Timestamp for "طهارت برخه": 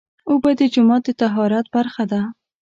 1.21-2.03